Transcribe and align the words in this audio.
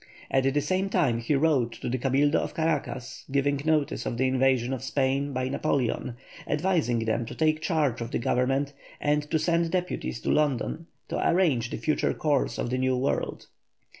At 0.31 0.51
the 0.51 0.61
same 0.61 0.89
time 0.89 1.19
he 1.19 1.35
wrote 1.35 1.73
to 1.73 1.87
the 1.87 1.99
Cabildo 1.99 2.39
of 2.39 2.55
Caracas, 2.55 3.23
giving 3.31 3.61
notice 3.63 4.07
of 4.07 4.17
the 4.17 4.25
invasion 4.27 4.73
of 4.73 4.83
Spain 4.83 5.31
by 5.31 5.47
Napoleon, 5.47 6.15
advising 6.47 7.05
them 7.05 7.23
to 7.27 7.35
take 7.35 7.61
charge 7.61 8.01
of 8.01 8.09
the 8.09 8.17
government 8.17 8.73
and 8.99 9.29
to 9.29 9.37
send 9.37 9.69
deputies 9.69 10.19
to 10.21 10.31
London 10.31 10.87
to 11.09 11.29
arrange 11.29 11.69
the 11.69 11.77
future 11.77 12.15
course 12.15 12.57
of 12.57 12.71
the 12.71 12.79
New 12.79 12.97
World. 12.97 13.45